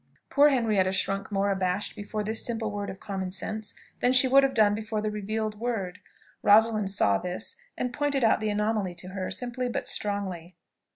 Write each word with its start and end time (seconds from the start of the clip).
Poor 0.31 0.49
Henrietta 0.49 0.91
shrunk 0.91 1.31
more 1.31 1.51
abashed 1.51 1.95
before 1.95 2.23
this 2.23 2.43
simple 2.43 2.71
word 2.71 2.89
of 2.89 2.99
common 2.99 3.29
sense, 3.29 3.75
than 3.99 4.11
she 4.11 4.27
would 4.27 4.41
have 4.41 4.55
done 4.55 4.73
before 4.73 4.99
the 4.99 5.11
revealed 5.11 5.59
word. 5.59 5.99
Rosalind 6.41 6.89
saw 6.89 7.19
this, 7.19 7.55
and 7.77 7.93
pointed 7.93 8.23
out 8.23 8.39
the 8.39 8.49
anomaly 8.49 8.95
to 8.95 9.09
her, 9.09 9.29
simply, 9.29 9.69
but 9.69 9.87
strongly. 9.87 10.55